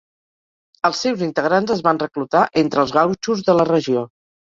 Els 0.89 1.01
seus 1.05 1.21
integrants 1.27 1.75
es 1.77 1.85
van 1.89 2.03
reclutar 2.07 2.43
entre 2.65 2.85
els 2.89 2.97
gautxos 3.01 3.49
de 3.51 3.61
la 3.63 3.73
regió. 3.75 4.09